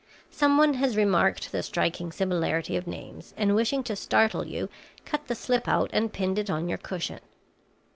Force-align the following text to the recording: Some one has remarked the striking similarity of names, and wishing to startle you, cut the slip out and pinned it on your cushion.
Some 0.31 0.57
one 0.57 0.73
has 0.73 0.97
remarked 0.97 1.51
the 1.51 1.61
striking 1.61 2.11
similarity 2.11 2.75
of 2.75 2.87
names, 2.87 3.35
and 3.37 3.53
wishing 3.53 3.83
to 3.83 3.95
startle 3.95 4.43
you, 4.47 4.67
cut 5.05 5.27
the 5.27 5.35
slip 5.35 5.67
out 5.67 5.91
and 5.93 6.11
pinned 6.11 6.39
it 6.39 6.49
on 6.49 6.67
your 6.67 6.79
cushion. 6.79 7.19